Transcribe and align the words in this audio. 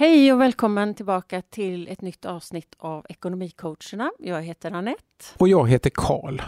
Hej 0.00 0.32
och 0.32 0.40
välkommen 0.40 0.94
tillbaka 0.94 1.42
till 1.42 1.88
ett 1.88 2.00
nytt 2.00 2.24
avsnitt 2.24 2.74
av 2.78 3.06
Ekonomicoacherna. 3.08 4.12
Jag 4.18 4.42
heter 4.42 4.72
Annette. 4.72 5.24
Och 5.38 5.48
jag 5.48 5.68
heter 5.68 5.90
Karl. 5.94 6.42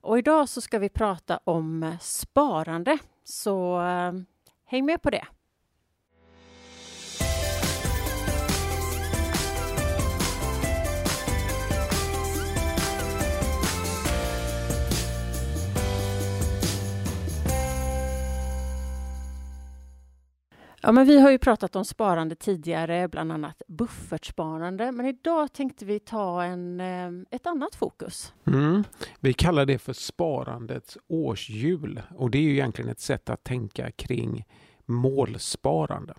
Och 0.00 0.18
idag 0.18 0.48
så 0.48 0.60
ska 0.60 0.78
vi 0.78 0.88
prata 0.88 1.40
om 1.44 1.96
sparande. 2.00 2.98
Så 3.24 3.80
äh, 3.80 4.12
häng 4.66 4.86
med 4.86 5.02
på 5.02 5.10
det. 5.10 5.24
Ja, 20.82 20.92
men 20.92 21.06
vi 21.06 21.20
har 21.20 21.30
ju 21.30 21.38
pratat 21.38 21.76
om 21.76 21.84
sparande 21.84 22.34
tidigare, 22.34 23.08
bland 23.08 23.32
annat 23.32 23.62
buffertsparande. 23.68 24.92
Men 24.92 25.06
idag 25.06 25.52
tänkte 25.52 25.84
vi 25.84 26.00
ta 26.00 26.42
en, 26.42 26.80
eh, 26.80 27.10
ett 27.30 27.46
annat 27.46 27.74
fokus. 27.74 28.32
Mm. 28.46 28.84
Vi 29.20 29.32
kallar 29.32 29.66
det 29.66 29.78
för 29.78 29.92
sparandets 29.92 30.98
årshjul 31.08 32.02
och 32.16 32.30
det 32.30 32.38
är 32.38 32.42
ju 32.42 32.52
egentligen 32.52 32.90
ett 32.90 33.00
sätt 33.00 33.30
att 33.30 33.44
tänka 33.44 33.90
kring 33.90 34.44
målsparande. 34.86 36.14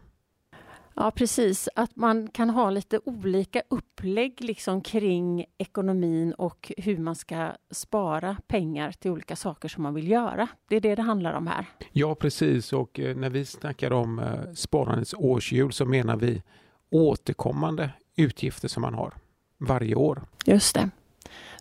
Ja, 1.02 1.12
precis. 1.12 1.70
Att 1.76 1.96
man 1.96 2.28
kan 2.28 2.50
ha 2.50 2.70
lite 2.70 3.00
olika 3.06 3.62
upplägg 3.70 4.42
liksom 4.42 4.82
kring 4.82 5.46
ekonomin 5.58 6.34
och 6.34 6.72
hur 6.78 6.98
man 6.98 7.16
ska 7.16 7.52
spara 7.72 8.38
pengar 8.48 8.92
till 8.92 9.12
olika 9.12 9.36
saker 9.36 9.70
som 9.70 9.84
man 9.84 9.94
vill 9.94 10.12
göra. 10.12 10.48
Det 10.70 10.76
är 10.76 10.82
det 10.82 10.96
det 10.96 11.02
handlar 11.02 11.34
om 11.34 11.48
här. 11.48 11.66
Ja, 11.92 12.16
precis. 12.16 12.74
Och 12.74 13.00
eh, 13.00 13.16
när 13.16 13.30
vi 13.30 13.46
snackar 13.46 13.94
om 13.94 14.20
eh, 14.20 14.54
sparandets 14.54 15.14
årshjul 15.14 15.72
så 15.72 15.86
menar 15.86 16.16
vi 16.16 16.44
återkommande 16.90 17.90
utgifter 18.16 18.68
som 18.68 18.82
man 18.82 18.94
har 18.94 19.14
varje 19.58 19.96
år. 19.96 20.22
Just 20.46 20.76
det. 20.76 20.90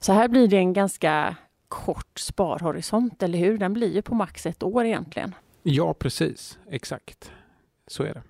Så 0.01 0.13
här 0.13 0.29
blir 0.29 0.49
det 0.49 0.57
en 0.57 0.73
ganska 0.73 1.37
kort 1.69 2.19
sparhorisont, 2.19 3.23
eller 3.23 3.39
hur? 3.39 3.59
Den 3.59 3.73
blir 3.73 3.95
ju 3.95 4.03
på 4.03 4.15
max 4.15 4.47
ett 4.47 4.63
år 4.63 4.85
egentligen. 4.85 5.35
Ja, 5.63 5.95
precis. 5.95 6.59
Exakt. 6.71 7.31
Så 7.87 8.03
är 8.03 8.15
det. 8.15 8.23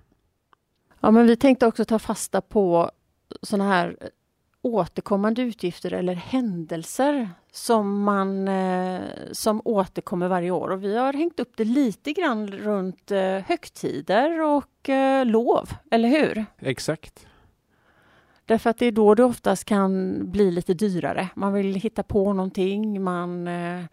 Ja, 0.99 1.11
men 1.11 1.27
vi 1.27 1.35
tänkte 1.35 1.67
också 1.67 1.85
ta 1.85 1.99
fasta 1.99 2.41
på 2.41 2.91
sådana 3.41 3.69
här 3.69 3.97
återkommande 4.61 5.41
utgifter 5.41 5.93
eller 5.93 6.13
händelser 6.13 7.29
som, 7.51 8.03
man, 8.03 8.47
eh, 8.47 9.01
som 9.31 9.61
återkommer 9.65 10.27
varje 10.27 10.51
år. 10.51 10.69
Och 10.69 10.83
vi 10.83 10.97
har 10.97 11.13
hängt 11.13 11.39
upp 11.39 11.53
det 11.57 11.65
lite 11.65 12.13
grann 12.13 12.47
runt 12.47 13.11
eh, 13.11 13.19
högtider 13.21 14.41
och 14.41 14.89
eh, 14.89 15.25
lov, 15.25 15.69
eller 15.91 16.09
hur? 16.09 16.45
Exakt. 16.59 17.25
Därför 18.45 18.69
att 18.69 18.77
det 18.77 18.85
är 18.85 18.91
då 18.91 19.15
det 19.15 19.23
oftast 19.23 19.65
kan 19.65 20.17
bli 20.31 20.51
lite 20.51 20.73
dyrare. 20.73 21.29
Man 21.35 21.53
vill 21.53 21.75
hitta 21.75 22.03
på 22.03 22.33
någonting, 22.33 23.03
man 23.03 23.47
Eh, 23.47 23.85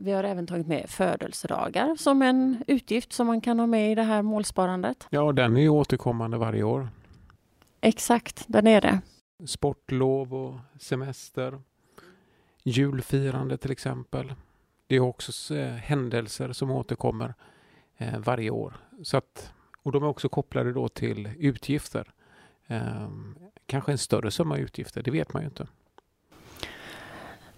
vi 0.00 0.12
har 0.12 0.24
även 0.24 0.46
tagit 0.46 0.66
med 0.66 0.90
födelsedagar 0.90 1.96
som 1.96 2.22
en 2.22 2.64
utgift 2.66 3.12
som 3.12 3.26
man 3.26 3.40
kan 3.40 3.58
ha 3.58 3.66
med 3.66 3.92
i 3.92 3.94
det 3.94 4.02
här 4.02 4.22
målsparandet. 4.22 5.06
Ja, 5.10 5.32
den 5.32 5.56
är 5.56 5.60
ju 5.60 5.68
återkommande 5.68 6.38
varje 6.38 6.62
år. 6.62 6.88
Exakt, 7.80 8.44
den 8.46 8.66
är 8.66 8.80
det. 8.80 9.00
Sportlov 9.46 10.34
och 10.34 10.58
semester. 10.80 11.60
Julfirande 12.62 13.56
till 13.56 13.70
exempel. 13.70 14.34
Det 14.86 14.96
är 14.96 15.00
också 15.00 15.54
eh, 15.54 15.74
händelser 15.74 16.52
som 16.52 16.70
återkommer 16.70 17.34
eh, 17.96 18.18
varje 18.18 18.50
år. 18.50 18.74
Så 19.02 19.16
att, 19.16 19.52
och 19.82 19.92
de 19.92 20.02
är 20.02 20.08
också 20.08 20.28
kopplade 20.28 20.72
då 20.72 20.88
till 20.88 21.28
utgifter. 21.38 22.10
Kanske 23.66 23.92
en 23.92 23.98
större 23.98 24.30
summa 24.30 24.58
utgifter, 24.58 25.02
det 25.02 25.10
vet 25.10 25.32
man 25.32 25.42
ju 25.42 25.48
inte. 25.48 25.66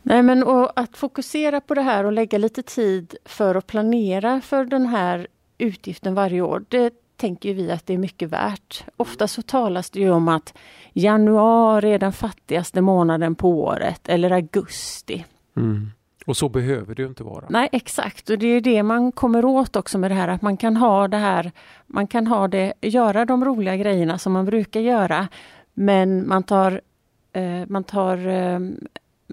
Nej, 0.09 0.23
men 0.23 0.45
att 0.77 0.97
fokusera 0.97 1.61
på 1.61 1.75
det 1.75 1.83
här 1.83 2.05
och 2.05 2.13
lägga 2.13 2.39
lite 2.39 2.63
tid 2.63 3.15
för 3.25 3.55
att 3.55 3.67
planera 3.67 4.41
för 4.41 4.65
den 4.65 4.87
här 4.87 5.27
utgiften 5.59 6.15
varje 6.15 6.41
år, 6.41 6.65
det 6.69 6.95
tänker 7.17 7.55
vi 7.55 7.71
att 7.71 7.87
det 7.87 7.95
är 7.95 7.99
mycket 7.99 8.29
värt. 8.29 8.85
Ofta 8.97 9.29
så 9.29 9.43
talas 9.43 9.91
det 9.91 10.11
om 10.11 10.29
att 10.29 10.55
januari 10.93 11.93
är 11.93 11.99
den 11.99 12.13
fattigaste 12.13 12.81
månaden 12.81 13.35
på 13.35 13.51
året 13.51 14.09
eller 14.09 14.31
augusti. 14.31 15.25
Mm. 15.57 15.91
Och 16.27 16.37
så 16.37 16.49
behöver 16.49 16.95
det 16.95 17.03
ju 17.03 17.09
inte 17.09 17.25
vara. 17.25 17.45
Nej 17.49 17.69
exakt 17.73 18.31
och 18.31 18.39
det 18.39 18.47
är 18.47 18.61
det 18.61 18.83
man 18.83 19.13
kommer 19.13 19.45
åt 19.45 19.77
också 19.77 19.99
med 19.99 20.11
det 20.11 20.15
här 20.15 20.29
att 20.29 20.43
man 20.43 20.57
kan 20.57 20.77
ha 20.77 21.09
det 21.09 21.17
här, 21.17 21.53
man 21.87 22.07
kan 22.07 22.27
ha 22.27 22.49
det, 22.49 22.73
göra 22.81 23.25
de 23.25 23.45
roliga 23.45 23.77
grejerna 23.77 24.19
som 24.19 24.33
man 24.33 24.45
brukar 24.45 24.81
göra 24.81 25.29
men 25.75 26.29
man 26.29 26.43
tar, 26.43 26.81
eh, 27.33 27.67
man 27.67 27.85
tar 27.85 28.29
eh, 28.29 28.59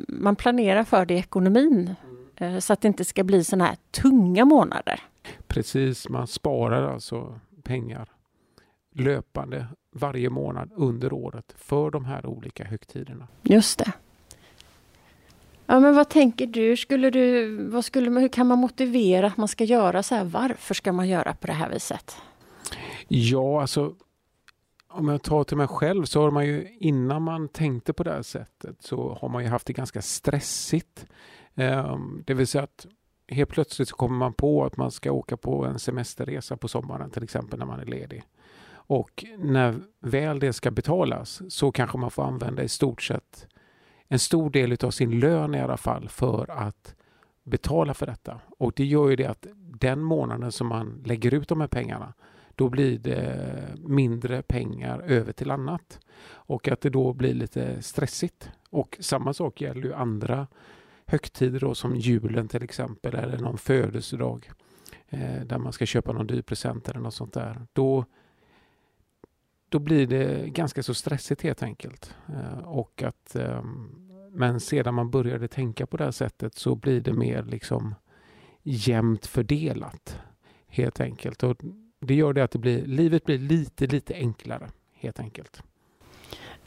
man 0.08 0.36
planerar 0.36 0.84
för 0.84 1.06
det 1.06 1.14
i 1.14 1.18
ekonomin 1.18 1.96
mm. 2.36 2.62
så 2.62 2.74
att 2.74 2.82
det 2.82 2.88
inte 2.88 3.06
ska 3.06 3.24
bli 3.24 3.44
sådana 3.44 3.66
här 3.66 3.78
tunga 3.92 4.46
månader. 4.46 5.00
Precis, 5.48 6.10
man 6.10 6.28
sparar 6.28 6.94
alltså 6.94 7.40
pengar 7.64 8.10
löpande 8.96 9.68
varje 9.92 10.30
månad 10.30 10.72
under 10.76 11.14
året 11.14 11.56
för 11.58 11.92
de 11.92 12.06
här 12.06 12.26
olika 12.26 12.64
högtiderna. 12.64 13.28
Just 13.42 13.80
det. 13.80 13.92
Ja, 15.66 15.80
men 15.80 15.96
vad 15.96 16.10
tänker 16.10 16.48
du? 16.48 16.78
Skulle 16.78 17.10
du 17.10 17.56
vad 17.68 17.86
skulle, 17.86 18.20
hur 18.20 18.28
kan 18.28 18.48
man 18.48 18.60
motivera 18.60 19.28
att 19.28 19.38
man 19.38 19.48
ska 19.48 19.64
göra 19.64 20.04
så 20.04 20.16
här? 20.16 20.24
Varför 20.24 20.74
ska 20.74 20.94
man 20.94 21.08
göra 21.08 21.34
på 21.34 21.48
det 21.48 21.54
här 21.54 21.70
viset? 21.70 22.16
Ja, 23.08 23.62
alltså 23.62 23.96
om 24.94 25.08
jag 25.08 25.22
tar 25.22 25.44
till 25.44 25.58
mig 25.58 25.68
själv 25.68 26.06
så 26.06 26.22
har 26.22 26.32
man 26.32 26.46
ju 26.46 26.68
innan 26.80 27.22
man 27.22 27.48
tänkte 27.48 27.94
på 27.94 28.04
det 28.04 28.12
här 28.12 28.22
sättet 28.22 28.82
så 28.82 29.18
har 29.22 29.30
man 29.30 29.44
ju 29.44 29.50
haft 29.50 29.68
det 29.68 29.74
ganska 29.74 30.02
stressigt. 30.02 31.06
Ehm, 31.56 32.24
det 32.26 32.34
vill 32.34 32.48
säga 32.48 32.64
att 32.64 32.88
helt 33.28 33.50
plötsligt 33.50 33.90
så 33.90 33.96
kommer 33.96 34.18
man 34.18 34.34
på 34.34 34.66
att 34.66 34.78
man 34.78 34.92
ska 34.92 35.12
åka 35.12 35.38
på 35.38 35.66
en 35.66 35.80
semesterresa 35.80 36.58
på 36.58 36.68
sommaren 36.68 37.10
till 37.10 37.24
exempel 37.24 37.60
när 37.60 37.66
man 37.66 37.80
är 37.80 37.86
ledig. 37.86 38.24
Och 38.72 39.26
när 39.38 39.80
väl 40.00 40.40
det 40.40 40.54
ska 40.54 40.72
betalas 40.72 41.42
så 41.50 41.72
kanske 41.72 41.98
man 41.98 42.12
får 42.12 42.24
använda 42.24 42.64
i 42.64 42.70
stort 42.70 43.02
sett 43.02 43.48
en 44.08 44.20
stor 44.20 44.50
del 44.50 44.78
av 44.84 44.92
sin 44.92 45.20
lön 45.20 45.56
i 45.56 45.60
alla 45.60 45.78
fall 45.78 46.10
för 46.10 46.52
att 46.52 46.96
betala 47.44 47.94
för 47.94 48.06
detta. 48.06 48.40
Och 48.58 48.74
det 48.76 48.86
gör 48.86 49.10
ju 49.10 49.16
det 49.16 49.26
att 49.26 49.48
den 49.56 50.00
månaden 50.00 50.52
som 50.52 50.68
man 50.68 51.04
lägger 51.06 51.34
ut 51.34 51.48
de 51.48 51.62
här 51.62 51.68
pengarna 51.68 52.14
då 52.56 52.70
blir 52.70 53.00
det 53.00 53.68
mindre 53.78 54.42
pengar 54.42 55.00
över 55.00 55.34
till 55.34 55.52
annat. 55.52 56.00
Och 56.26 56.68
att 56.68 56.82
det 56.82 56.90
då 56.90 57.14
blir 57.14 57.34
lite 57.34 57.82
stressigt. 57.82 58.52
Och 58.70 58.98
samma 59.00 59.34
sak 59.34 59.62
gäller 59.62 59.82
ju 59.82 59.94
andra 59.94 60.48
högtider 61.06 61.60
då, 61.60 61.76
som 61.76 61.96
julen 61.96 62.48
till 62.48 62.64
exempel 62.64 63.16
eller 63.16 63.38
någon 63.38 63.58
födelsedag 63.58 64.52
eh, 65.08 65.42
där 65.46 65.58
man 65.58 65.74
ska 65.74 65.86
köpa 65.86 66.12
någon 66.12 66.28
dyr 66.28 66.42
present 66.42 66.90
eller 66.90 67.00
något 67.00 67.14
sånt 67.14 67.34
där. 67.34 67.68
Då, 67.74 68.06
då 69.70 69.80
blir 69.80 70.08
det 70.08 70.50
ganska 70.50 70.84
så 70.84 70.94
stressigt 70.94 71.42
helt 71.42 71.64
enkelt. 71.64 72.16
Eh, 72.28 72.60
och 72.60 73.04
att, 73.04 73.36
eh, 73.36 73.64
men 74.32 74.60
sedan 74.60 74.94
man 74.94 75.12
började 75.12 75.48
tänka 75.48 75.86
på 75.86 75.98
det 75.98 76.04
här 76.04 76.12
sättet 76.12 76.56
så 76.56 76.76
blir 76.76 77.02
det 77.02 77.14
mer 77.14 77.44
liksom 77.44 77.96
jämnt 78.64 79.26
fördelat 79.26 80.20
helt 80.68 81.00
enkelt. 81.00 81.44
Och 81.44 81.58
det 82.06 82.14
gör 82.14 82.34
det 82.34 82.44
att 82.44 82.52
det 82.52 82.60
blir, 82.60 82.86
livet 82.86 83.26
blir 83.26 83.38
lite, 83.38 83.88
lite 83.88 84.14
enklare 84.14 84.70
helt 84.94 85.20
enkelt. 85.20 85.64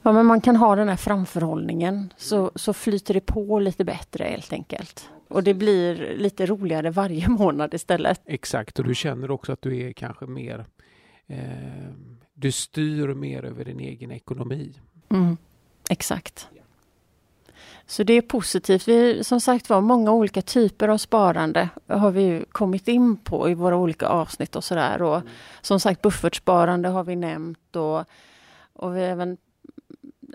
Ja, 0.03 0.13
men 0.13 0.27
man 0.27 0.41
kan 0.41 0.57
ha 0.57 0.77
den 0.77 0.89
här 0.89 0.97
framförhållningen 0.97 2.13
så, 2.17 2.51
så 2.55 2.73
flyter 2.73 3.15
det 3.15 3.21
på 3.21 3.59
lite 3.59 3.85
bättre 3.85 4.25
helt 4.25 4.53
enkelt. 4.53 5.11
Och 5.29 5.43
det 5.43 5.55
blir 5.55 6.17
lite 6.17 6.47
roligare 6.47 6.91
varje 6.91 7.29
månad 7.39 7.75
istället. 7.75 8.21
Exakt, 8.27 8.79
och 8.79 8.85
du 8.85 8.95
känner 8.95 9.31
också 9.31 9.53
att 9.53 9.63
du 9.63 9.81
är 9.81 9.93
kanske 9.93 10.27
mer 10.27 10.65
eh, 11.27 11.39
Du 12.35 12.53
styr 12.53 13.09
mer 13.09 13.45
över 13.45 13.65
din 13.65 13.81
egen 13.81 14.11
ekonomi. 14.11 14.73
Mm, 15.09 15.37
exakt. 15.91 16.49
Så 17.87 18.03
det 18.03 18.13
är 18.13 18.23
positivt. 18.23 18.89
Vi, 18.89 19.25
som 19.25 19.41
sagt 19.41 19.71
var, 19.71 19.81
många 19.81 20.13
olika 20.13 20.43
typer 20.43 20.89
av 20.89 20.99
sparande 20.99 21.69
har 21.87 22.11
vi 22.11 22.45
kommit 22.53 22.89
in 22.89 23.17
på 23.17 23.51
i 23.51 23.55
våra 23.55 23.77
olika 23.77 24.07
avsnitt 24.07 24.57
och 24.57 24.65
sådär. 24.65 25.03
Och 25.03 25.17
mm. 25.17 25.29
som 25.61 25.81
sagt 25.81 26.03
buffertsparande 26.03 26.89
har 26.89 27.05
vi 27.05 27.17
nämnt 27.17 27.77
och, 27.77 28.05
och 28.73 28.97
vi 28.97 29.03
även 29.03 29.37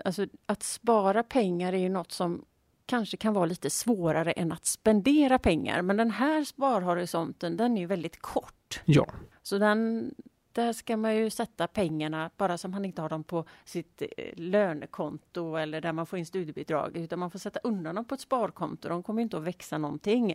Alltså 0.04 0.26
att 0.46 0.62
spara 0.62 1.22
pengar 1.22 1.72
är 1.72 1.78
ju 1.78 1.88
något 1.88 2.12
som 2.12 2.44
kanske 2.86 3.16
kan 3.16 3.34
vara 3.34 3.46
lite 3.46 3.70
svårare 3.70 4.32
än 4.32 4.52
att 4.52 4.66
spendera 4.66 5.38
pengar. 5.38 5.82
Men 5.82 5.96
den 5.96 6.10
här 6.10 6.44
sparhorisonten 6.44 7.56
den 7.56 7.78
är 7.78 7.86
väldigt 7.86 8.22
kort. 8.22 8.80
Ja. 8.84 9.06
Så 9.42 9.58
den, 9.58 10.10
där 10.54 10.72
ska 10.72 10.96
man 10.96 11.16
ju 11.16 11.30
sätta 11.30 11.66
pengarna, 11.66 12.30
bara 12.36 12.58
som 12.58 12.70
man 12.70 12.84
inte 12.84 13.02
har 13.02 13.08
dem 13.08 13.24
på 13.24 13.44
sitt 13.64 14.02
eh, 14.02 14.08
lönekonto 14.36 15.56
eller 15.56 15.80
där 15.80 15.92
man 15.92 16.06
får 16.06 16.18
in 16.18 16.26
studiebidrag, 16.26 16.96
utan 16.96 17.18
man 17.18 17.30
får 17.30 17.38
sätta 17.38 17.60
undan 17.62 17.94
dem 17.94 18.04
på 18.04 18.14
ett 18.14 18.20
sparkonto. 18.20 18.88
De 18.88 19.02
kommer 19.02 19.22
inte 19.22 19.36
att 19.36 19.42
växa 19.42 19.78
någonting. 19.78 20.34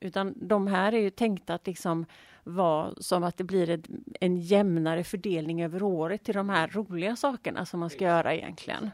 Utan 0.00 0.34
de 0.36 0.66
här 0.66 0.92
är 0.92 1.00
ju 1.00 1.10
tänkta 1.10 1.54
att 1.54 1.66
liksom 1.66 2.06
vara 2.44 2.94
som 2.98 3.24
att 3.24 3.36
det 3.36 3.44
blir 3.44 3.70
ett, 3.70 3.86
en 4.20 4.36
jämnare 4.36 5.04
fördelning 5.04 5.62
över 5.62 5.82
året 5.82 6.24
till 6.24 6.34
de 6.34 6.48
här 6.48 6.68
roliga 6.68 7.16
sakerna 7.16 7.66
som 7.66 7.80
man 7.80 7.90
ska 7.90 8.04
göra 8.04 8.34
egentligen. 8.34 8.90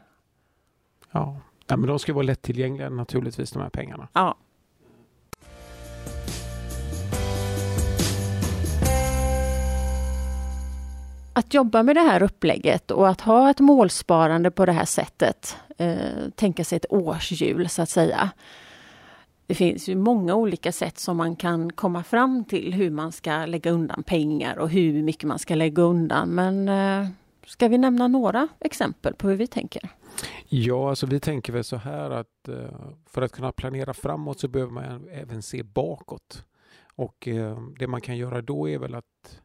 Ja, 1.11 1.37
ja 1.67 1.77
men 1.77 1.87
de 1.87 1.99
ska 1.99 2.13
vara 2.13 2.23
lättillgängliga 2.23 2.89
naturligtvis 2.89 3.51
de 3.51 3.61
här 3.61 3.69
pengarna. 3.69 4.07
Ja. 4.13 4.37
Att 11.35 11.53
jobba 11.53 11.83
med 11.83 11.95
det 11.95 12.01
här 12.01 12.23
upplägget 12.23 12.91
och 12.91 13.09
att 13.09 13.21
ha 13.21 13.49
ett 13.49 13.59
målsparande 13.59 14.51
på 14.51 14.65
det 14.65 14.71
här 14.71 14.85
sättet, 14.85 15.57
eh, 15.77 16.29
tänka 16.35 16.63
sig 16.63 16.75
ett 16.75 16.85
årshjul 16.89 17.69
så 17.69 17.81
att 17.81 17.89
säga. 17.89 18.29
Det 19.47 19.55
finns 19.55 19.89
ju 19.89 19.95
många 19.95 20.35
olika 20.35 20.71
sätt 20.71 20.99
som 20.99 21.17
man 21.17 21.35
kan 21.35 21.71
komma 21.71 22.03
fram 22.03 22.43
till 22.43 22.73
hur 22.73 22.89
man 22.89 23.11
ska 23.11 23.45
lägga 23.45 23.71
undan 23.71 24.03
pengar 24.03 24.57
och 24.57 24.69
hur 24.69 25.03
mycket 25.03 25.23
man 25.23 25.39
ska 25.39 25.55
lägga 25.55 25.83
undan. 25.83 26.29
Men 26.29 26.69
eh, 26.69 27.07
ska 27.45 27.67
vi 27.67 27.77
nämna 27.77 28.07
några 28.07 28.47
exempel 28.59 29.13
på 29.13 29.29
hur 29.29 29.35
vi 29.35 29.47
tänker? 29.47 29.89
Ja, 30.47 30.89
alltså 30.89 31.05
vi 31.05 31.19
tänker 31.19 31.53
väl 31.53 31.63
så 31.63 31.75
här 31.75 32.09
att 32.11 32.47
eh, 32.47 32.79
för 33.05 33.21
att 33.21 33.31
kunna 33.31 33.51
planera 33.51 33.93
framåt 33.93 34.39
så 34.39 34.47
behöver 34.47 34.71
man 34.71 35.07
även 35.11 35.41
se 35.41 35.63
bakåt. 35.63 36.45
Och 36.95 37.27
eh, 37.27 37.57
det 37.79 37.87
man 37.87 38.01
kan 38.01 38.17
göra 38.17 38.41
då 38.41 38.69
är 38.69 38.79
väl 38.79 38.95
att 38.95 39.41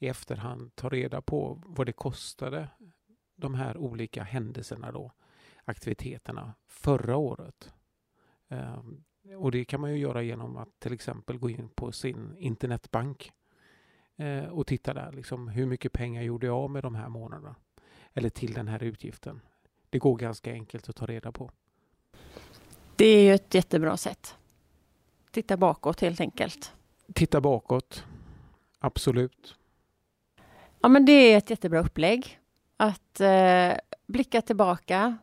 i 0.00 0.08
efterhand 0.08 0.76
ta 0.76 0.88
reda 0.88 1.22
på 1.22 1.62
vad 1.66 1.86
det 1.86 1.92
kostade 1.92 2.68
de 3.36 3.54
här 3.54 3.76
olika 3.76 4.22
händelserna 4.22 4.92
då, 4.92 5.12
aktiviteterna 5.64 6.54
förra 6.66 7.16
året. 7.16 7.74
Ehm, 8.48 9.04
och 9.36 9.50
det 9.50 9.64
kan 9.64 9.80
man 9.80 9.90
ju 9.90 9.96
göra 9.98 10.22
genom 10.22 10.56
att 10.56 10.80
till 10.80 10.92
exempel 10.92 11.38
gå 11.38 11.50
in 11.50 11.68
på 11.68 11.92
sin 11.92 12.36
internetbank 12.38 13.32
eh, 14.16 14.44
och 14.44 14.66
titta 14.66 14.94
där, 14.94 15.12
liksom, 15.12 15.48
hur 15.48 15.66
mycket 15.66 15.92
pengar 15.92 16.22
gjorde 16.22 16.46
jag 16.46 16.56
av 16.56 16.70
med 16.70 16.82
de 16.82 16.94
här 16.94 17.08
månaderna? 17.08 17.56
Eller 18.14 18.30
till 18.30 18.52
den 18.52 18.68
här 18.68 18.82
utgiften. 18.82 19.40
Det 19.90 19.98
går 19.98 20.16
ganska 20.16 20.52
enkelt 20.52 20.88
att 20.88 20.96
ta 20.96 21.06
reda 21.06 21.32
på. 21.32 21.50
Det 22.96 23.06
är 23.06 23.22
ju 23.22 23.34
ett 23.34 23.54
jättebra 23.54 23.96
sätt. 23.96 24.36
Titta 25.30 25.56
bakåt 25.56 26.00
helt 26.00 26.20
enkelt. 26.20 26.72
Titta 27.14 27.40
bakåt, 27.40 28.04
absolut. 28.78 29.59
Ja, 30.82 30.88
men 30.88 31.04
det 31.04 31.12
är 31.12 31.38
ett 31.38 31.50
jättebra 31.50 31.80
upplägg. 31.80 32.38
Att 32.76 33.20
eh, 33.20 33.72
blicka 34.06 34.42
tillbaka 34.42 35.18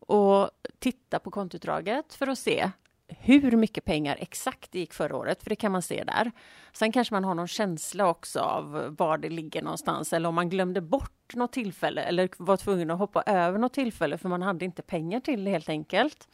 och 0.00 0.50
titta 0.78 1.18
på 1.18 1.30
kontoutdraget 1.30 2.14
för 2.14 2.26
att 2.26 2.38
se 2.38 2.70
hur 3.08 3.56
mycket 3.56 3.84
pengar 3.84 4.16
exakt 4.20 4.72
det 4.72 4.78
gick 4.78 4.92
förra 4.92 5.16
året, 5.16 5.42
för 5.42 5.50
det 5.50 5.56
kan 5.56 5.72
man 5.72 5.82
se 5.82 6.04
där. 6.04 6.32
Sen 6.72 6.92
kanske 6.92 7.14
man 7.14 7.24
har 7.24 7.34
någon 7.34 7.48
känsla 7.48 8.06
också 8.08 8.40
av 8.40 8.96
var 8.98 9.18
det 9.18 9.28
ligger 9.28 9.62
någonstans 9.62 10.12
eller 10.12 10.28
om 10.28 10.34
man 10.34 10.48
glömde 10.48 10.80
bort 10.80 11.34
något 11.34 11.52
tillfälle 11.52 12.02
eller 12.02 12.28
var 12.38 12.56
tvungen 12.56 12.90
att 12.90 12.98
hoppa 12.98 13.22
över 13.22 13.58
något 13.58 13.74
tillfälle 13.74 14.18
för 14.18 14.28
man 14.28 14.42
hade 14.42 14.64
inte 14.64 14.82
pengar 14.82 15.20
till 15.20 15.44
det 15.44 15.50
helt 15.50 15.68
enkelt. 15.68 16.28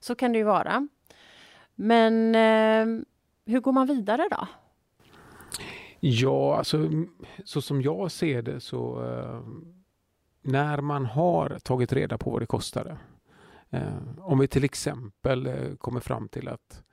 Så 0.00 0.14
kan 0.14 0.32
det 0.32 0.38
ju 0.38 0.44
vara. 0.44 0.88
Men 1.74 2.34
eh, 2.34 3.04
hur 3.46 3.60
går 3.60 3.72
man 3.72 3.86
vidare 3.86 4.28
då? 4.30 4.46
Ja, 6.04 6.56
alltså 6.56 6.90
så 7.44 7.62
som 7.62 7.82
jag 7.82 8.10
ser 8.10 8.42
det 8.42 8.60
så 8.60 9.04
eh, 9.04 9.42
när 10.42 10.80
man 10.80 11.06
har 11.06 11.58
tagit 11.58 11.92
reda 11.92 12.18
på 12.18 12.30
vad 12.30 12.42
det 12.42 12.46
kostade. 12.46 12.98
Eh, 13.70 14.18
om 14.18 14.38
vi 14.38 14.48
till 14.48 14.64
exempel 14.64 15.46
eh, 15.46 15.74
kommer 15.74 16.00
fram 16.00 16.28
till 16.28 16.48
att 16.48 16.84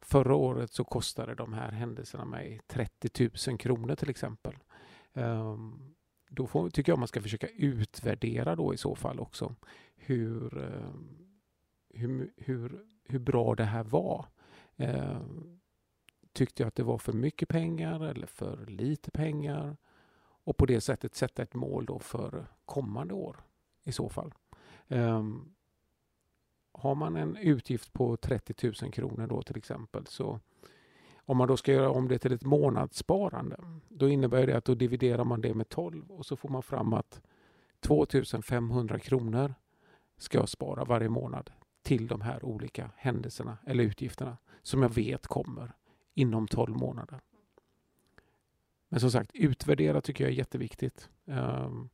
förra 0.00 0.34
året 0.34 0.72
så 0.72 0.84
kostade 0.84 1.34
de 1.34 1.52
här 1.52 1.72
händelserna 1.72 2.24
mig 2.24 2.60
30 2.66 3.30
000 3.48 3.58
kronor 3.58 3.94
till 3.94 4.10
exempel. 4.10 4.54
Eh, 5.12 5.56
då 6.30 6.46
får, 6.46 6.70
tycker 6.70 6.92
jag 6.92 6.98
man 6.98 7.08
ska 7.08 7.22
försöka 7.22 7.48
utvärdera 7.48 8.56
då 8.56 8.74
i 8.74 8.76
så 8.76 8.94
fall 8.94 9.20
också 9.20 9.54
hur, 9.96 10.62
eh, 10.62 10.94
hur, 11.94 12.32
hur, 12.36 12.84
hur 13.04 13.18
bra 13.18 13.54
det 13.54 13.64
här 13.64 13.84
var. 13.84 14.26
Eh, 14.76 15.20
Tyckte 16.32 16.62
jag 16.62 16.68
att 16.68 16.74
det 16.74 16.82
var 16.82 16.98
för 16.98 17.12
mycket 17.12 17.48
pengar 17.48 18.04
eller 18.04 18.26
för 18.26 18.66
lite 18.66 19.10
pengar? 19.10 19.76
Och 20.44 20.56
på 20.56 20.66
det 20.66 20.80
sättet 20.80 21.14
sätta 21.14 21.42
ett 21.42 21.54
mål 21.54 21.86
då 21.86 21.98
för 21.98 22.46
kommande 22.64 23.14
år 23.14 23.36
i 23.84 23.92
så 23.92 24.08
fall. 24.08 24.34
Um, 24.88 25.54
har 26.72 26.94
man 26.94 27.16
en 27.16 27.36
utgift 27.36 27.92
på 27.92 28.16
30 28.16 28.72
000 28.82 28.92
kronor 28.92 29.26
då 29.26 29.42
till 29.42 29.56
exempel 29.56 30.06
så 30.06 30.40
om 31.16 31.36
man 31.36 31.48
då 31.48 31.56
ska 31.56 31.72
göra 31.72 31.90
om 31.90 32.08
det 32.08 32.18
till 32.18 32.32
ett 32.32 32.44
månadssparande 32.44 33.56
då 33.88 34.08
innebär 34.08 34.46
det 34.46 34.56
att 34.56 34.64
då 34.64 34.74
dividerar 34.74 35.24
man 35.24 35.40
det 35.40 35.54
med 35.54 35.68
12 35.68 36.10
och 36.10 36.26
så 36.26 36.36
får 36.36 36.48
man 36.48 36.62
fram 36.62 36.92
att 36.92 37.20
2500 37.80 38.98
kronor 38.98 39.54
ska 40.18 40.38
jag 40.38 40.48
spara 40.48 40.84
varje 40.84 41.08
månad 41.08 41.50
till 41.82 42.06
de 42.06 42.20
här 42.20 42.44
olika 42.44 42.90
händelserna 42.96 43.58
eller 43.66 43.84
utgifterna 43.84 44.36
som 44.62 44.82
jag 44.82 44.94
vet 44.94 45.26
kommer 45.26 45.72
inom 46.14 46.48
12 46.48 46.76
månader. 46.76 47.20
Men 48.88 49.00
som 49.00 49.10
sagt, 49.10 49.30
utvärdera 49.34 50.00
tycker 50.00 50.24
jag 50.24 50.32
är 50.32 50.36
jätteviktigt. 50.36 51.10
Um, 51.24 51.90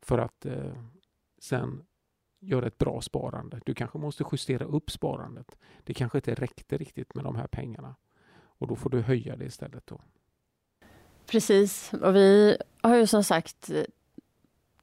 för 0.00 0.18
att 0.18 0.46
uh, 0.46 0.72
sen 1.38 1.86
göra 2.40 2.66
ett 2.66 2.78
bra 2.78 3.00
sparande. 3.00 3.60
Du 3.64 3.74
kanske 3.74 3.98
måste 3.98 4.24
justera 4.32 4.64
upp 4.64 4.90
sparandet. 4.90 5.56
Det 5.84 5.94
kanske 5.94 6.18
inte 6.18 6.34
räckte 6.34 6.76
riktigt 6.76 7.14
med 7.14 7.24
de 7.24 7.36
här 7.36 7.46
pengarna. 7.46 7.94
Och 8.32 8.66
då 8.66 8.76
får 8.76 8.90
du 8.90 9.00
höja 9.00 9.36
det 9.36 9.44
istället. 9.44 9.86
Då. 9.86 10.00
Precis, 11.26 11.92
och 11.92 12.16
vi 12.16 12.56
har 12.80 12.96
ju 12.96 13.06
som 13.06 13.24
sagt 13.24 13.70
eh, 13.70 13.84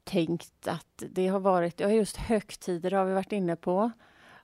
tänkt 0.03 0.67
att 0.67 1.03
det 1.09 1.27
har 1.27 1.39
varit, 1.39 1.79
ja 1.79 1.91
just 1.91 2.17
högtider 2.17 2.91
har 2.91 3.05
vi 3.05 3.13
varit 3.13 3.31
inne 3.31 3.55
på 3.55 3.91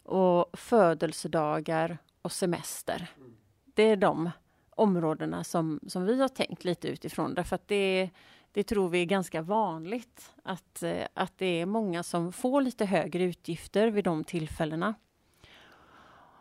och 0.03 0.59
födelsedagar 0.59 1.97
och 2.21 2.31
semester. 2.31 3.11
Mm 3.17 3.33
det 3.73 3.83
är 3.83 3.95
de 3.95 4.31
områdena 4.69 5.43
som, 5.43 5.79
som 5.87 6.05
vi 6.05 6.21
har 6.21 6.27
tänkt 6.27 6.63
lite 6.63 6.87
utifrån 6.87 7.33
därför 7.33 7.55
att 7.55 7.67
det, 7.67 8.09
det 8.51 8.63
tror 8.63 8.89
vi 8.89 9.01
är 9.01 9.05
ganska 9.05 9.41
vanligt 9.41 10.33
att, 10.43 10.83
eh, 10.83 11.07
att 11.13 11.37
det 11.37 11.45
är 11.45 11.65
många 11.65 12.03
som 12.03 12.33
får 12.33 12.61
lite 12.61 12.85
högre 12.85 13.23
utgifter 13.23 13.87
vid 13.87 14.03
de 14.03 14.23
tillfällena. 14.23 14.95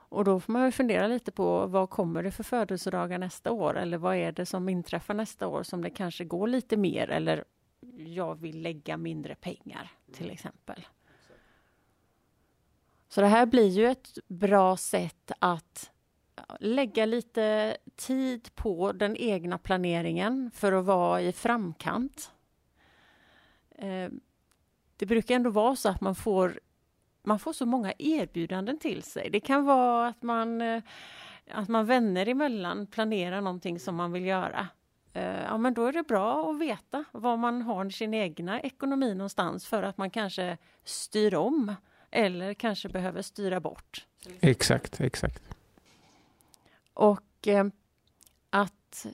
Och 0.09 0.25
då 0.25 0.41
får 0.41 0.53
man 0.53 0.73
fundera 0.73 1.07
lite 1.07 1.33
på 1.33 1.67
vad 1.67 1.91
kommer 1.91 2.23
det 2.23 2.31
för 2.31 2.43
födelsedagar 2.43 3.19
nästa 3.19 3.53
år 3.53 3.79
eller 3.79 3.99
vad 3.99 4.17
är 4.17 4.33
det 4.33 4.47
som 4.47 4.69
inträffar 4.69 5.15
nästa 5.15 5.47
år 5.47 5.63
som 5.63 5.83
det 5.83 5.91
kanske 5.91 6.25
går 6.25 6.49
lite 6.49 6.77
mer 6.77 7.11
eller 7.11 7.45
jag 7.97 8.35
vill 8.35 8.63
lägga 8.63 8.97
mindre 8.97 9.35
pengar 9.35 9.91
till 10.13 10.31
exempel. 10.31 10.87
Så 13.09 13.21
det 13.21 13.27
här 13.27 13.47
blir 13.47 13.69
ju 13.69 13.87
ett 13.87 14.19
bra 14.29 14.77
sätt 14.77 15.33
att 15.39 15.92
lägga 16.61 17.07
lite 17.07 17.77
tid 17.97 18.55
på 18.55 18.93
den 18.93 19.17
egna 19.17 19.59
planeringen 19.59 20.51
för 20.55 20.73
att 20.73 20.85
vara 20.85 21.21
i 21.21 21.33
framkant. 21.33 22.31
Eh, 23.79 24.09
det 24.97 25.07
brukar 25.07 25.35
ändå 25.35 25.51
vara 25.51 25.77
så 25.77 25.89
att 25.89 26.01
man 26.01 26.15
får, 26.15 26.61
man 27.23 27.39
får 27.39 27.53
så 27.53 27.67
många 27.67 27.93
erbjudanden 27.99 28.79
till 28.79 29.03
sig. 29.03 29.31
Det 29.31 29.41
kan 29.41 29.65
vara 29.65 30.09
att 30.09 30.23
man, 30.23 30.61
eh, 30.61 30.83
att 31.51 31.69
man 31.69 31.87
vänner 31.87 32.29
emellan 32.29 32.87
planerar 32.87 33.41
någonting 33.41 33.81
som 33.81 33.95
man 33.95 34.13
vill 34.13 34.25
göra. 34.25 34.69
Eh, 35.13 35.43
ja, 35.43 35.59
men 35.59 35.75
då 35.75 35.87
är 35.87 35.93
det 35.93 36.03
bra 36.03 36.51
att 36.51 36.59
veta 36.59 37.05
var 37.13 37.37
man 37.37 37.63
har 37.63 37.91
sin 37.91 38.15
egna 38.15 38.61
ekonomi 38.61 39.15
någonstans 39.15 39.67
för 39.67 39.83
att 39.83 39.99
man 39.99 40.11
kanske 40.11 40.59
styr 40.85 41.35
om 41.35 41.75
eller 42.11 42.55
kanske 42.55 42.89
behöver 42.89 43.23
styra 43.23 43.61
bort. 43.61 44.07
Exakt, 44.41 45.01
exakt. 45.01 45.52
Och 46.95 47.49
eh, 47.49 47.67
att 48.51 49.07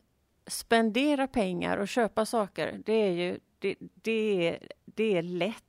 spendera 0.47 1.28
pengar 1.28 1.78
och 1.78 1.88
köpa 1.88 2.26
saker, 2.26 2.80
det 2.85 2.92
är 2.92 3.11
ju 3.11 3.38
det, 3.58 3.75
det, 3.94 4.49
är, 4.49 4.68
det 4.85 5.16
är 5.16 5.23
lätt. 5.23 5.64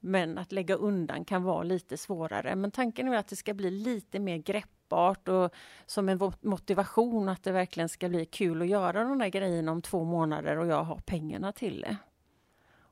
Men 0.00 0.38
att 0.38 0.52
lägga 0.52 0.74
undan 0.74 1.24
kan 1.24 1.42
vara 1.42 1.62
lite 1.62 1.96
svårare. 1.96 2.56
Men 2.56 2.70
tanken 2.70 3.08
är 3.08 3.16
att 3.16 3.28
det 3.28 3.36
ska 3.36 3.54
bli 3.54 3.70
lite 3.70 4.18
mer 4.18 4.36
greppbart 4.36 5.28
och 5.28 5.54
som 5.86 6.08
en 6.08 6.32
motivation 6.40 7.28
att 7.28 7.42
det 7.42 7.52
verkligen 7.52 7.88
ska 7.88 8.08
bli 8.08 8.26
kul 8.26 8.62
att 8.62 8.68
göra 8.68 9.04
de 9.04 9.18
där 9.18 9.28
grejerna 9.28 9.72
om 9.72 9.82
två 9.82 10.04
månader 10.04 10.58
och 10.58 10.66
jag 10.66 10.82
har 10.82 10.96
pengarna 10.96 11.52
till 11.52 11.80
det. 11.80 11.96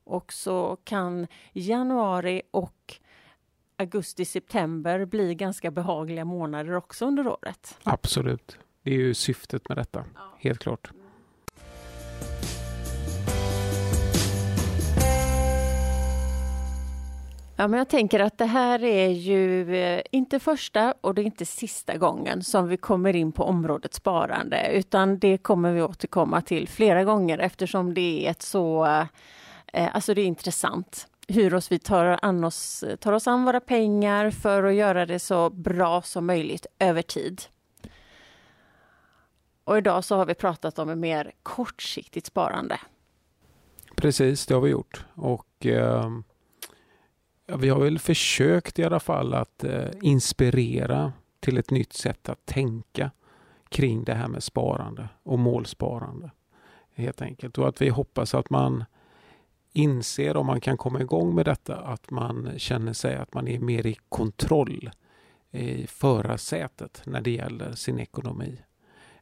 Och 0.04 0.32
så 0.32 0.76
kan 0.84 1.26
januari 1.52 2.42
och 2.50 3.00
augusti-september 3.76 5.04
blir 5.04 5.34
ganska 5.34 5.70
behagliga 5.70 6.24
månader 6.24 6.74
också 6.74 7.06
under 7.06 7.28
året. 7.28 7.78
Absolut. 7.82 8.58
Det 8.82 8.90
är 8.90 8.98
ju 8.98 9.14
syftet 9.14 9.68
med 9.68 9.78
detta, 9.78 10.04
ja. 10.14 10.20
helt 10.38 10.58
klart. 10.58 10.90
Ja, 17.56 17.68
men 17.68 17.78
jag 17.78 17.88
tänker 17.88 18.20
att 18.20 18.38
det 18.38 18.46
här 18.46 18.84
är 18.84 19.08
ju 19.08 19.76
eh, 19.76 20.02
inte 20.10 20.38
första 20.38 20.94
och 21.00 21.14
det 21.14 21.22
är 21.22 21.24
inte 21.24 21.46
sista 21.46 21.96
gången 21.96 22.42
som 22.42 22.68
vi 22.68 22.76
kommer 22.76 23.16
in 23.16 23.32
på 23.32 23.44
området 23.44 23.94
sparande, 23.94 24.70
utan 24.72 25.18
det 25.18 25.38
kommer 25.38 25.72
vi 25.72 25.82
återkomma 25.82 26.40
till 26.40 26.68
flera 26.68 27.04
gånger 27.04 27.38
eftersom 27.38 27.94
det 27.94 28.26
är 28.26 28.30
ett 28.30 28.42
så, 28.42 28.84
eh, 29.72 29.94
alltså 29.94 30.14
det 30.14 30.20
är 30.20 30.26
intressant 30.26 31.08
hur 31.28 31.54
oss 31.54 31.72
vi 31.72 31.78
tar, 31.78 32.18
an 32.22 32.44
oss, 32.44 32.84
tar 33.00 33.12
oss 33.12 33.26
an 33.26 33.44
våra 33.44 33.60
pengar 33.60 34.30
för 34.30 34.64
att 34.64 34.74
göra 34.74 35.06
det 35.06 35.18
så 35.18 35.50
bra 35.50 36.02
som 36.02 36.26
möjligt 36.26 36.66
över 36.78 37.02
tid. 37.02 37.42
Och 39.64 39.78
idag 39.78 40.04
så 40.04 40.16
har 40.16 40.26
vi 40.26 40.34
pratat 40.34 40.78
om 40.78 40.88
ett 40.88 40.98
mer 40.98 41.32
kortsiktigt 41.42 42.26
sparande. 42.26 42.80
Precis, 43.96 44.46
det 44.46 44.54
har 44.54 44.60
vi 44.60 44.70
gjort. 44.70 45.04
Och 45.14 45.66
eh, 45.66 46.10
vi 47.46 47.68
har 47.68 47.80
väl 47.80 47.98
försökt 47.98 48.78
i 48.78 48.84
alla 48.84 49.00
fall 49.00 49.34
att 49.34 49.64
eh, 49.64 49.90
inspirera 50.02 51.12
till 51.40 51.58
ett 51.58 51.70
nytt 51.70 51.92
sätt 51.92 52.28
att 52.28 52.46
tänka 52.46 53.10
kring 53.68 54.04
det 54.04 54.14
här 54.14 54.28
med 54.28 54.42
sparande 54.42 55.08
och 55.22 55.38
målsparande. 55.38 56.30
Helt 56.94 57.22
enkelt. 57.22 57.58
Och 57.58 57.68
att 57.68 57.82
vi 57.82 57.88
hoppas 57.88 58.34
att 58.34 58.50
man 58.50 58.84
inser 59.74 60.36
om 60.36 60.46
man 60.46 60.60
kan 60.60 60.76
komma 60.76 61.00
igång 61.00 61.34
med 61.34 61.44
detta 61.44 61.76
att 61.76 62.10
man 62.10 62.58
känner 62.58 62.92
sig 62.92 63.16
att 63.16 63.34
man 63.34 63.48
är 63.48 63.58
mer 63.58 63.86
i 63.86 63.96
kontroll 64.08 64.90
i 65.50 65.86
förarsätet 65.86 67.02
när 67.06 67.20
det 67.20 67.30
gäller 67.30 67.72
sin 67.72 67.98
ekonomi. 67.98 68.58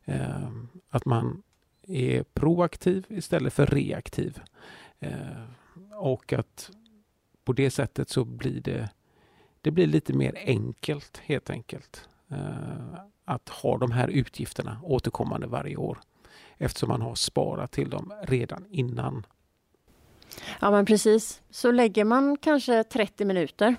Ehm, 0.04 0.68
att 0.88 1.04
man 1.04 1.42
är 1.82 2.23
proaktiv 2.23 3.06
istället 3.09 3.52
för 3.52 3.66
reaktiv. 3.66 4.40
Ehm, 5.00 5.47
och 6.00 6.32
att 6.32 6.71
på 7.44 7.52
det 7.52 7.71
sättet 7.71 8.09
så 8.09 8.25
blir 8.25 8.61
det, 8.61 8.90
det 9.61 9.71
blir 9.71 9.87
lite 9.87 10.12
mer 10.12 10.38
enkelt 10.47 11.16
helt 11.16 11.50
enkelt. 11.50 12.09
Eh, 12.28 12.94
att 13.25 13.49
ha 13.49 13.78
de 13.78 13.90
här 13.90 14.09
utgifterna 14.09 14.80
återkommande 14.82 15.47
varje 15.47 15.76
år. 15.76 15.99
Eftersom 16.56 16.88
man 16.88 17.02
har 17.02 17.14
sparat 17.14 17.73
till 17.73 17.90
dem 17.90 18.12
redan 18.23 18.66
innan. 18.71 19.26
Ja 20.61 20.71
men 20.71 20.87
precis. 20.87 21.43
Så 21.51 21.71
lägger 21.71 22.05
man 22.05 22.37
kanske 22.37 22.85
30 22.85 23.25
minuter 23.25 23.77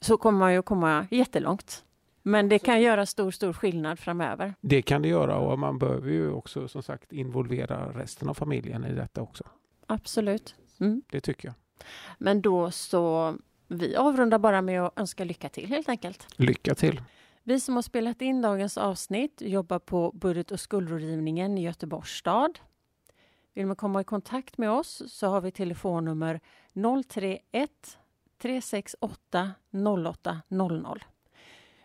så 0.00 0.16
kommer 0.16 0.38
man 0.38 0.54
ju 0.54 0.62
komma 0.62 1.06
jättelångt. 1.10 1.84
Men 2.22 2.48
det 2.48 2.58
kan 2.58 2.82
göra 2.82 3.06
stor, 3.06 3.30
stor 3.30 3.52
skillnad 3.52 3.98
framöver. 3.98 4.54
Det 4.60 4.82
kan 4.82 5.02
det 5.02 5.08
göra 5.08 5.36
och 5.36 5.58
man 5.58 5.78
behöver 5.78 6.10
ju 6.10 6.32
också 6.32 6.68
som 6.68 6.82
sagt 6.82 7.12
involvera 7.12 7.92
resten 7.92 8.28
av 8.28 8.34
familjen 8.34 8.84
i 8.84 8.94
detta 8.94 9.22
också. 9.22 9.44
Absolut. 9.86 10.54
Mm. 10.80 11.02
Det 11.10 11.20
tycker 11.20 11.48
jag. 11.48 11.54
Men 12.18 12.42
då 12.42 12.70
så, 12.70 13.34
vi 13.68 13.96
avrundar 13.96 14.38
bara 14.38 14.62
med 14.62 14.82
att 14.82 14.98
önska 14.98 15.24
lycka 15.24 15.48
till 15.48 15.68
helt 15.68 15.88
enkelt. 15.88 16.26
Lycka 16.36 16.74
till! 16.74 17.02
Vi 17.42 17.60
som 17.60 17.74
har 17.74 17.82
spelat 17.82 18.22
in 18.22 18.42
dagens 18.42 18.78
avsnitt 18.78 19.42
jobbar 19.44 19.78
på 19.78 20.12
budget 20.14 20.50
och 20.50 20.60
skuldrådgivningen 20.60 21.58
i 21.58 21.62
Göteborgs 21.62 22.10
stad. 22.10 22.58
Vill 23.54 23.66
man 23.66 23.76
komma 23.76 24.00
i 24.00 24.04
kontakt 24.04 24.58
med 24.58 24.70
oss 24.70 25.02
så 25.06 25.26
har 25.26 25.40
vi 25.40 25.50
telefonnummer 25.50 26.40
031 27.08 27.98
368 28.38 29.52
0800. 29.70 31.00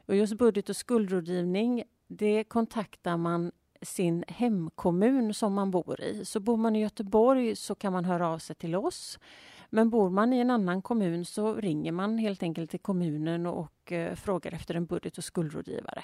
Och 0.06 0.16
just 0.16 0.38
budget 0.38 0.70
och 0.70 0.76
skuldrådgivning, 0.76 1.84
det 2.08 2.44
kontaktar 2.44 3.18
man 3.18 3.52
sin 3.82 4.24
hemkommun 4.28 5.34
som 5.34 5.54
man 5.54 5.72
bor 5.72 6.02
i. 6.02 6.26
Så 6.26 6.40
bor 6.40 6.58
man 6.58 6.76
i 6.76 6.82
Göteborg 6.82 7.56
så 7.56 7.76
kan 7.76 7.94
man 7.94 8.06
höra 8.06 8.28
av 8.28 8.40
sig 8.40 8.56
till 8.56 8.76
oss. 8.76 9.20
Men 9.70 9.90
bor 9.90 10.10
man 10.10 10.34
i 10.34 10.40
en 10.40 10.50
annan 10.50 10.82
kommun 10.82 11.26
så 11.26 11.56
ringer 11.56 11.92
man 11.92 12.18
helt 12.18 12.44
enkelt 12.44 12.72
till 12.72 12.80
kommunen 12.80 13.46
och 13.46 13.92
eh, 13.92 14.16
frågar 14.16 14.54
efter 14.54 14.76
en 14.76 14.86
budget 14.86 15.18
och 15.18 15.24
skuldrådgivare. 15.24 16.04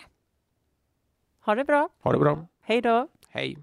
Ha 1.40 1.56
det 1.56 1.66
bra! 1.66 1.90
Ha 2.00 2.12
det 2.12 2.20
bra! 2.20 2.48
Hej 2.62 2.82
då! 2.82 3.08
Hej! 3.30 3.58